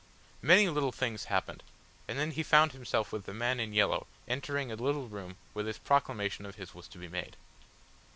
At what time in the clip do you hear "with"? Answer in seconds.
3.13-3.25